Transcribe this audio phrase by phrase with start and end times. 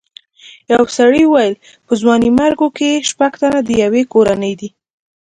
[0.73, 1.53] یو سړي وویل
[1.85, 4.69] په ځوانیمرګو کې شپږ تنه د یوې کورنۍ دي.